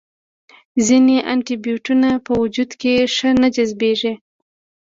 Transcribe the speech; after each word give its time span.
ځینې 0.85 1.15
انټي 1.31 1.55
بیوټیکونه 1.63 2.09
په 2.25 2.31
وجود 2.41 2.71
کې 2.81 2.93
ښه 3.15 3.29
نه 3.41 3.47
جذبیږي. 3.55 4.13